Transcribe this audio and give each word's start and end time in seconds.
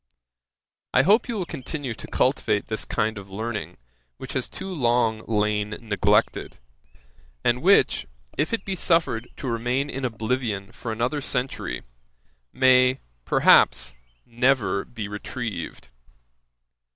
I 0.95 1.03
hope 1.03 1.29
you 1.29 1.35
will 1.35 1.45
continue 1.45 1.93
to 1.93 2.07
cultivate 2.07 2.69
this 2.69 2.85
kind 2.85 3.19
of 3.19 3.29
learning, 3.29 3.77
which 4.17 4.33
has 4.33 4.49
too 4.49 4.71
long 4.73 5.19
lain 5.27 5.75
neglected, 5.79 6.57
and 7.43 7.61
which, 7.61 8.07
if 8.35 8.51
it 8.51 8.65
be 8.65 8.73
suffered 8.75 9.27
to 9.37 9.47
remain 9.47 9.91
in 9.91 10.03
oblivion 10.03 10.71
for 10.71 10.91
another 10.91 11.21
century, 11.21 11.83
may, 12.51 12.99
perhaps, 13.25 13.93
never 14.25 14.85
be 14.85 15.07
retrieved. 15.07 15.89